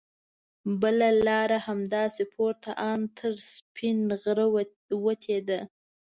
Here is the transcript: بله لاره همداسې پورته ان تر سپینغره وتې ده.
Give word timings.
بله 0.81 1.07
لاره 1.25 1.59
همداسې 1.67 2.23
پورته 2.33 2.71
ان 2.89 2.99
تر 3.17 3.31
سپینغره 3.51 4.45
وتې 5.03 5.37
ده. 5.47 5.59